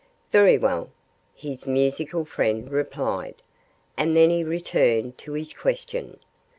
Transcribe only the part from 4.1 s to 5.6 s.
then he returned to his